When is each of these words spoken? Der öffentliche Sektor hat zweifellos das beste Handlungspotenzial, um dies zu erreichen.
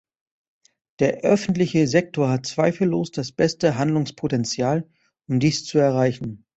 Der 0.97 1.17
öffentliche 1.19 1.85
Sektor 1.85 2.27
hat 2.27 2.47
zweifellos 2.47 3.11
das 3.11 3.31
beste 3.31 3.77
Handlungspotenzial, 3.77 4.89
um 5.27 5.39
dies 5.39 5.63
zu 5.63 5.77
erreichen. 5.77 6.43